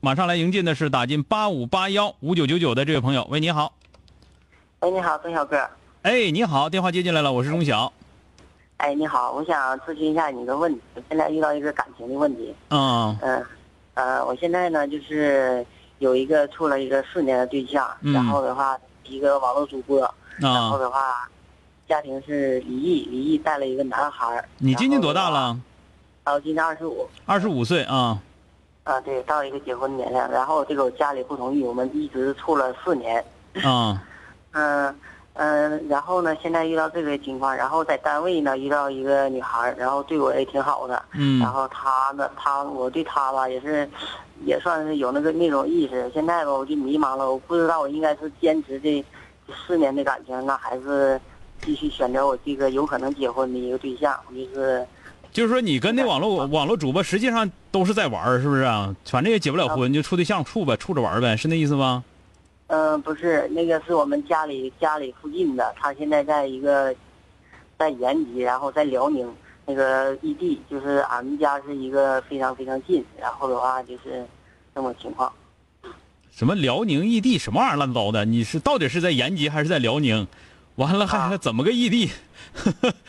[0.00, 3.72] 马上来迎进的是打进八五八幺五九九九的这位朋友，喂，你好。
[4.78, 5.68] 喂，你好，钟小哥。
[6.02, 7.92] 哎，你好，电话接进来了，我是钟晓。
[8.76, 10.80] 哎，你好，我想咨询一下你的问题。
[11.08, 12.54] 现在遇到一个感情的问题。
[12.70, 13.44] 嗯嗯，
[13.94, 15.66] 呃，我现在呢就是
[15.98, 19.98] 有一个处了一个四年的对象，嗯然后的话一个网络主播，
[20.36, 21.28] 然后啊，的话
[21.88, 24.48] 家庭是离异，离异带了一个男孩儿。
[24.58, 25.28] 你今年多大？
[25.28, 25.58] 了？
[26.22, 27.08] 啊，我今年二十五。
[27.26, 28.16] 二十五岁啊。
[28.88, 33.22] 啊，对，到一个结婚年龄，然后这个我家里不同意，我们一直处了四年。
[33.62, 34.02] 啊
[34.52, 34.94] 嗯
[35.34, 41.00] 嗯，然后呢，现在遇到这个情况，然后在单位呢遇到一个女孩，然后对我也挺好的。
[41.12, 43.86] 嗯然后她呢，她我对她吧也是，
[44.46, 46.10] 也算是有那个那种意识。
[46.14, 49.04] 现在吧，我就迷茫了，我不知道我应该是坚持这
[49.66, 51.20] 四年的感情，那还是
[51.60, 54.18] 继续选择我这个有可能结婚的一个对象。
[54.30, 54.86] 就是，
[55.30, 58.94] 就是说你跟那网络网络主播实际上都是在玩儿，是不是啊？
[59.04, 62.04] 反正也结不了婚，就处对象处呗，处着玩儿呗，是那意思吗？
[62.68, 66.94] 嗯、不是，那个是我们家里家里附近的，他现在在一个，
[67.78, 69.26] 在延吉，然后在辽宁
[69.64, 74.26] 那个异地，就是俺们家是一个非常非常近，然后的话就是
[74.74, 75.32] 这么情况。
[76.30, 78.24] 什么辽宁异地什么玩意儿乱糟的？
[78.24, 80.26] 你是到底是在延吉还是在辽宁？
[80.78, 82.10] 完了还啊还怎么个异地？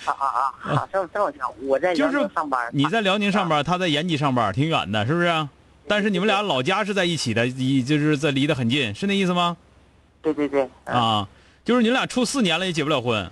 [0.06, 0.90] 啊啊啊啊！
[0.91, 5.47] 这么这么讲，我在辽就是宁上班，你在辽宁上班，他在延吉上班，挺远的，是不是啊？
[5.88, 9.56] 但是你们俩老家是在一起的，一就是在离得很近，是那意思吗？
[10.22, 11.28] 对对对，嗯、啊，
[11.63, 13.31] 就是你俩处四年了也结不了婚，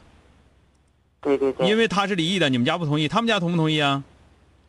[1.19, 4.03] 对对对，因为他是离异的，你们家不同意，他们家同不同意啊？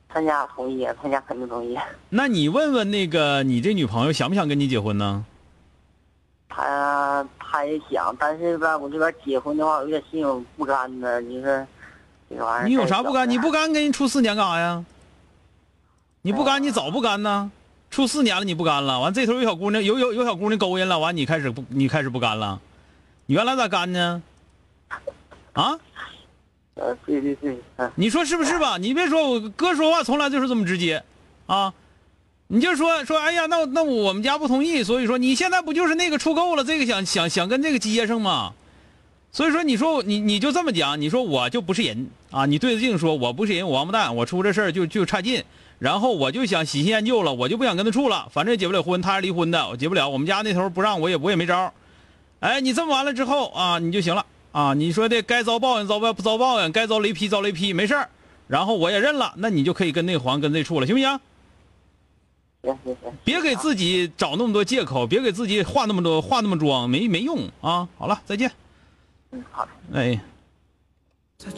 [0.09, 1.79] 他家同意，他家肯定同意。
[2.09, 5.27] 那你问问那个你这女朋友想不想跟你结婚呢？
[6.49, 11.21] 他他也想，但是吧，我这边结婚的话，我有点心有不甘呢。
[11.21, 11.67] 你说
[12.29, 13.29] 这个玩意儿，你有啥不甘？
[13.29, 13.51] 你不？
[13.51, 14.85] 甘跟人处四年干啥呀？
[16.23, 17.51] 你不甘，你早不甘呢？
[17.91, 22.61] 处四年了你不甘了，完这头有小姑娘有有有小姑娘勾引了，完你开始不你开始不甘了，
[23.25, 24.23] 你原来咋干呢？
[25.55, 25.73] 啊，
[26.75, 27.91] 啊，对对对，嗯。
[27.95, 28.77] 你说是不是吧？
[28.77, 31.03] 你别说我哥说话从来就是这么直接，
[31.47, 31.73] 啊，
[32.51, 38.55] 你就说说，哎呀，那那我们家不同意，所以说你现在不就是那个处够了，这个想想想跟这个接上吗？
[39.31, 45.45] 所以说你说你你就这么讲，你说我就不是人啊，你对着镜说我不是人，我王八蛋，我出这事儿就就差劲，
[45.79, 51.71] 然后我就想喜新厌旧了，我就不想跟他处了，反正也结不了婚，他是离婚的，我结不了，我们家那头不让我也我也没招，
[52.41, 58.09] 哎，你这么完了之后啊，你就行了啊，你说的该遭报应遭报不遭报应，该遭雷劈遭雷劈，没事儿，
[58.47, 61.21] 然后我也认了，那你就可以跟那黄跟这处了，行不行？
[62.69, 67.89] 行行行，别给自己找那么多借口，别给自己化那么多化那么妆，没没用啊！
[67.97, 68.51] 好了，再见。
[69.31, 69.71] 嗯，好的。
[69.95, 70.21] 哎
[71.39, 71.51] 就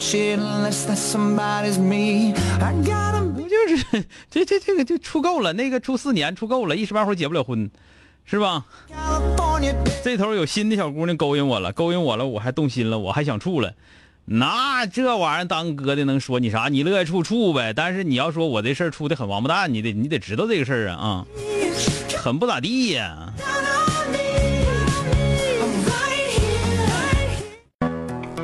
[3.67, 7.69] 是这这这个就处够了，那个处四年处够了，一时半会儿结不了婚，
[8.23, 8.65] 是吧？
[10.03, 13.73] 这头有新的小姑娘勾引我了，勾引我了，我还动心了，我还想处了。
[14.33, 16.69] 那这玩意儿当哥的能说你啥？
[16.69, 17.73] 你乐意处处呗。
[17.73, 21.25] 但是你要说我这事儿出的很王八蛋，你得你得知道这个事儿啊啊，
[22.17, 23.33] 很不咋地呀、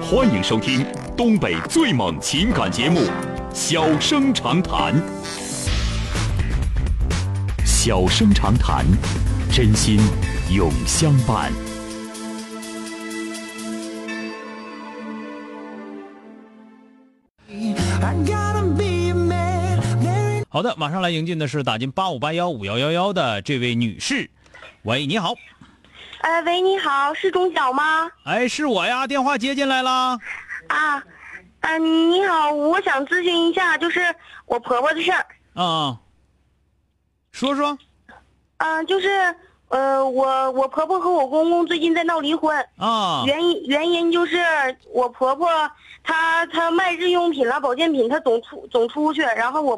[0.01, 0.85] 欢迎收听
[1.15, 2.99] 东北最猛情感节目
[3.53, 4.93] 《小生长谈》。
[7.65, 8.85] 小生长谈，
[9.49, 10.01] 真心
[10.51, 11.49] 永相伴。
[20.49, 24.29] 好的，马上来迎进的是打进八五八幺五幺幺幺的这位女士。
[24.83, 25.33] 喂，你好，
[26.21, 28.09] 呃，喂，你好，是钟晓吗？
[28.23, 30.17] 哎，是我呀，电话接进来了。
[30.67, 31.03] 啊，
[31.59, 33.99] 嗯、你好，我想咨询一下，就是
[34.45, 35.25] 我婆婆的事儿。
[35.53, 35.99] 啊、
[37.33, 37.77] 说说，
[38.57, 39.35] 嗯、就是
[39.67, 44.37] 呃，我我婆婆和我公公最近在闹离婚，啊原因原因就是
[44.93, 45.49] 我婆婆
[46.05, 49.75] 她她卖日用品啦，保健品她总出总出去，然后我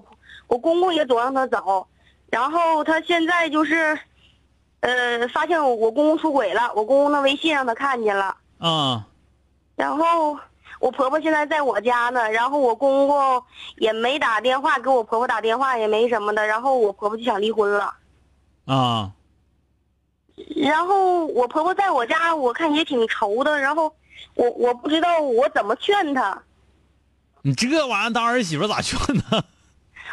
[0.49, 1.87] 我公公也总让他走，
[2.29, 3.97] 然后他现在就是，
[4.81, 9.07] 呃，发现我我公公出轨了，我公公的微信让他看见了，啊
[9.77, 10.37] 然后
[10.81, 13.41] 我婆婆现在在我家呢，然后我公公
[13.77, 17.93] 也没打电话给我婆婆打电话，也没什么的，然后我婆婆就想离婚了。
[18.65, 19.11] 啊！
[20.55, 23.59] 然后我婆婆在我家，我看也挺愁的。
[23.59, 23.93] 然后
[24.35, 26.41] 我我不知道我怎么劝她，
[27.41, 29.43] 你这玩意儿当儿媳妇咋劝呢？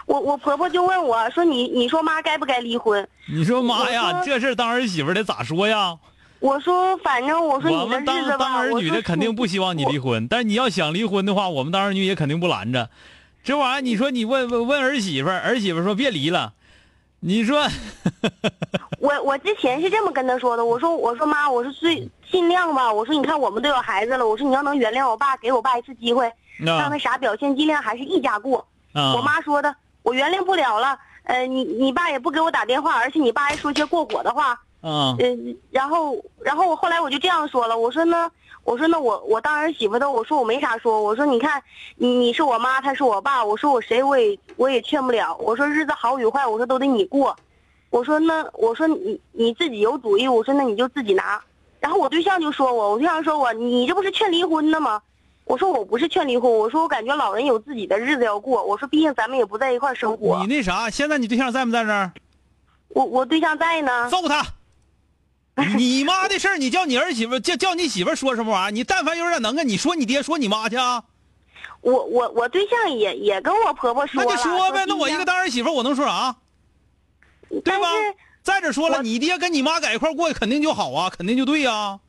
[0.07, 3.07] 我我婆婆就问我说你你说妈该不该离婚？
[3.29, 5.97] 你说妈呀，这事儿当儿媳妇的咋说呀？
[6.39, 10.13] 我说反正我说你们你的日子吧，当当儿女的肯定不希望你离婚。
[10.13, 12.89] 婚，但你要想离婚的话，我们当儿女也肯定不拦着。
[13.43, 16.53] 这玩意儿，你说你问问问儿媳妇儿，儿媳妇儿说别离了，
[17.21, 17.67] 你说
[19.01, 28.59] 我我之前是这么跟她说的，我说我说妈，我说最尽量吧，我说你看我们都有孩子了，我说你要能原谅我爸，给我爸一次机会，让啊他啥表现尽量还是一家过。
[28.93, 29.75] 啊我妈说的，
[30.07, 30.97] 我原谅不了了。
[31.25, 34.57] 呃，你你爸也不给我打电话，而且你爸还说些过火的话。
[34.83, 38.31] 嗯嗯，然后然后我后来我就这样说了，我说呢，
[38.63, 41.61] 我说那我我当儿媳妇的，我说我没啥说，我说你看
[41.97, 47.35] 你你是我妈，他是我爸，我说我谁我也我也劝不了，我说日子好与坏，我说都得你过，
[47.91, 51.43] 我说那我说你你自己有主意，我说那你就自己拿。
[51.81, 55.03] 然后我对象就说我，我对象说我你这不是劝离婚呢吗？
[55.47, 62.13] 我说我不是劝离婚，我说我感觉老人有自己的日子要过，我说毕竟咱们也不在一块生活你，那啥，现在你对象在不在这儿？
[62.89, 64.11] 我我对象在呢。
[64.11, 64.45] 揍他！
[65.77, 68.71] 你妈的事儿，你叫你儿媳妇叫叫你媳妇说什么玩意儿？
[68.73, 71.05] 你但凡有点能耐，你说你爹说你妈去啊？
[71.81, 74.85] 我我我对象也也跟我婆婆说那了，就说呗。
[74.89, 76.35] 那我一个量当儿媳妇，我能说啥？
[77.65, 77.89] 对吧？
[78.43, 82.01] 再者说了，你爹跟你妈在一块儿过，肯定就好啊，肯定就对呀、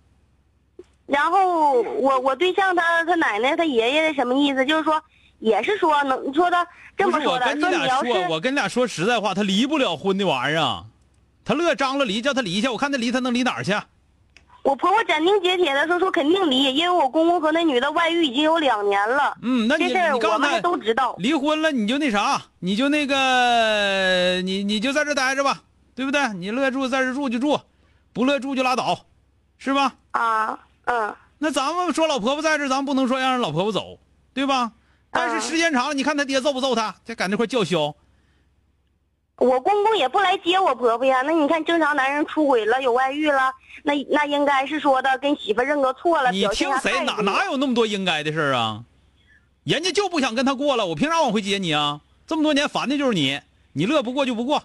[1.08, 4.64] 然后我我对象他他奶奶他爷爷什么意思？
[4.66, 5.02] 就是说，
[5.40, 10.86] 也是说能说他这么说的，你俩说，要是我跟你俩说实在话，他离不了婚的玩意儿啊，
[11.46, 13.74] 他乐张罗离，叫他离去，我看他离他能离哪儿去？
[14.64, 21.16] 我婆婆斩钉截铁的说说肯定离，因为我公公和那女的外遇已经有两年了，嗯，那你告诉他都知道。
[21.20, 25.62] 离婚了，你就那啥，你就那个，你你就在这待着吧，
[25.96, 26.28] 对不对？
[26.34, 27.58] 你乐住在这住就住，
[28.12, 29.06] 不乐住就拉倒，
[29.58, 29.94] 是吧？
[30.12, 34.00] 啊，嗯，那咱们说老婆婆在这，咱们不能说让人老婆婆走，
[34.34, 34.72] 对吧？
[35.12, 36.96] 但是嗯时间长了，你看他爹揍不揍他？
[37.06, 37.96] 他赶那块叫嚣，
[39.38, 41.22] 我公公也不来接我婆婆呀。
[41.24, 43.54] 那你看，正常男人出轨了，有外遇了，
[43.84, 48.84] 那那应该是说的跟媳妇认个错了，你听谁哪哪有那么多应该的事儿啊？
[49.64, 52.00] 人家就不想跟他过了，我凭啥往回接你啊？
[52.26, 53.42] 这么多年烦的就是你，
[53.74, 54.64] 你乐不过就不过。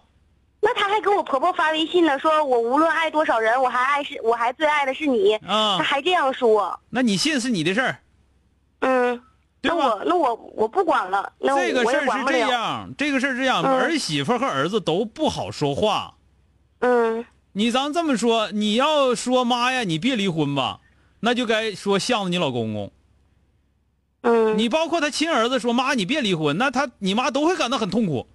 [0.64, 5.34] 那他还给我婆婆发微信呢，说我无论爱多少人，我还爱是，我还最爱的是你。
[5.44, 7.98] 啊他还这样说，那你信是你的事儿，
[8.78, 9.20] 嗯，
[9.60, 12.38] 那我那我我不管了，那这个事儿是这。
[12.38, 16.14] 样，这个事儿这样，嗯儿媳妇和儿子都不好说话。
[16.78, 17.24] 嗯
[17.54, 20.78] 你咱这么说，你要说妈呀，你别离婚吧，
[21.20, 22.92] 那就该说向着你老公公。
[24.22, 28.28] 嗯，你包括他亲儿子说妈，你别离婚，那他你妈都会感到很痛苦。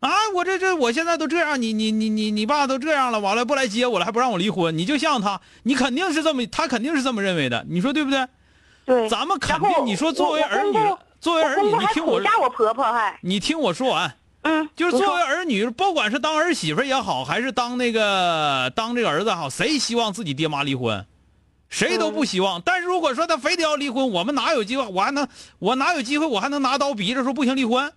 [0.00, 8.26] 啊，我这这我现在都这样，你你你你你爸都这样了，完了不来接我了，还不让我离婚，你就像他，你肯定是这么，他肯定是这么认为的，你说对不对？
[8.84, 9.08] 对。
[9.08, 10.78] 咱们肯定，你说作为儿女
[11.20, 14.14] 作为儿女，你听我我婆婆还，你听我说完。
[14.42, 21.04] 嗯，就是作为儿女，不管是当儿媳妇也好，还是当那个当这个儿子也好，谁希望自己爹妈离婚？
[21.68, 22.62] 谁都不希望。
[22.64, 24.86] 但是如果说他非得要离婚，我们哪有机会？
[24.86, 25.26] 我还能，
[25.58, 26.26] 我哪有机会？
[26.26, 27.92] 我还能拿刀逼着说不行离婚，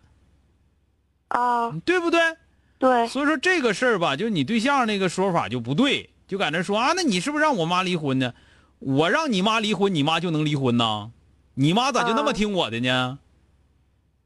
[1.29, 2.19] 啊，对不对？
[2.77, 8.33] 对，所以说这个事儿吧，就是你对象那个说法就不对，就在那说啊，那你是不是让我妈离婚呢？
[8.79, 11.09] 我让你妈离婚，你妈就能离婚呐？
[11.55, 13.19] 你妈咋就那么啊听我的呢？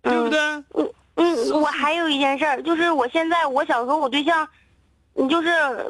[0.04, 0.40] 对不对？
[0.40, 4.48] 嗯嗯，我还有一件事儿，就是我现在我想和我对象，
[5.16, 5.50] 你，就是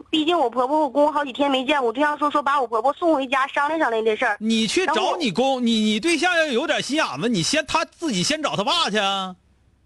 [0.09, 4.37] 毕竟我婆婆我公公好几天没见，我对象说说把我婆婆送回家商量商量这事儿。
[4.39, 9.35] 你去找你公，你你对象要有点心眼子，你先他自己先找他爸去啊，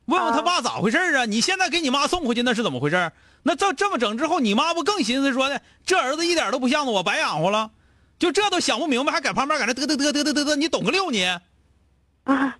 [0.07, 1.25] 问问他啊爸咋回事啊？
[1.25, 3.11] 你现在给你妈送回去那是怎么回事？
[3.43, 5.59] 那这这么整之后，你妈不更寻思说呢？
[5.85, 7.71] 这儿子一点都不像我，白养活了，
[8.19, 11.23] 就这都想不明白，还搁旁边搁那嘚嘚嘚嘚嘚嘚嘚，你懂个六你？
[12.23, 12.57] 啊，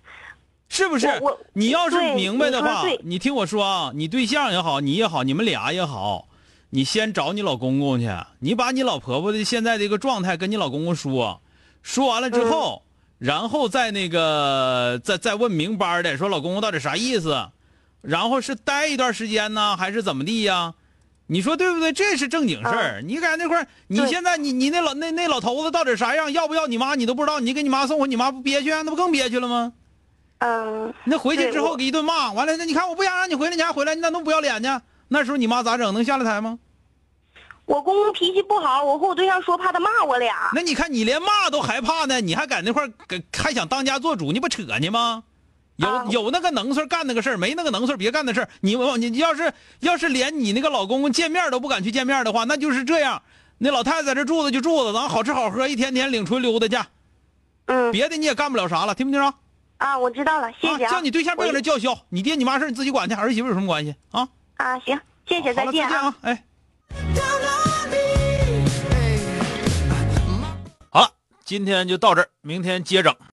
[0.68, 1.08] 是不是？
[1.52, 6.28] 你要是明白的话你听我说啊，你对象也好，你也好，你们俩也好，
[6.70, 11.40] 你先找你老公公去，你把你老婆婆的现在这个状态跟你老公公说，
[11.82, 12.82] 说完了之后，
[13.18, 17.48] 然后再那个再再问明白的，说老公公到底啥意思，
[18.00, 20.74] 然后是待一段时间呢，还是怎么地呀？
[21.26, 21.92] 你说对不对？
[21.92, 23.02] 这是正经事儿。
[23.02, 26.32] 你在那块儿，你现在你你那老那那老头子到底啥样？
[26.32, 29.72] 要不要你妈你都不知道，你给你妈送回，你妈不憋屈，那不更憋屈了吗？
[30.38, 34.80] 嗯，那回去之后给一顿骂，完了那你看我不想让你回来，你还回来，你咋那么不要脸呢？
[35.08, 35.92] 那时候你妈咋整？
[35.92, 36.58] 能下来台吗？
[37.68, 40.50] 我公公脾气不好，我和我对象说怕他骂我俩。
[40.54, 45.22] 那你看你连骂都害怕呢，你还在那块儿给还想当家做主，你不扯呢吗？
[45.76, 48.48] 有、啊有那个能事儿干那个事儿，没那个能事儿别干那事儿。
[48.62, 53.20] 你你你要是要是连你那个老公公见面都不敢去见面的话，那就是这样。
[53.58, 56.88] 那老太太在这住着就住着，咱好吃好喝，一天天领出去溜达去，
[57.66, 59.34] 嗯别的你也干不了啥了，听没听着？
[59.76, 64.26] 啊，我知道了，谢谢啊，叫你对象别搁那叫嚣，你爹你妈事儿你自己管去，儿媳妇有什么关系啊？
[64.56, 64.98] 啊，行，
[65.28, 66.42] 谢谢，再见见啊，哎。
[70.90, 71.10] 好了，
[71.44, 73.14] 今天就到这儿，明天接整。